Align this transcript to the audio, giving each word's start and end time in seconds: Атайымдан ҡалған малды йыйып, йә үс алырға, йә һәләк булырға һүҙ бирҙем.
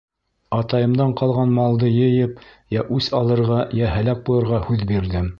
Атайымдан 0.59 1.11
ҡалған 1.19 1.51
малды 1.57 1.91
йыйып, 1.97 2.41
йә 2.77 2.85
үс 2.99 3.09
алырға, 3.19 3.59
йә 3.81 3.91
һәләк 3.97 4.25
булырға 4.31 4.63
һүҙ 4.71 4.87
бирҙем. 4.93 5.29